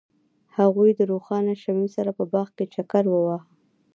[0.57, 3.47] هغوی د روښانه شمیم سره په باغ کې چکر وواهه.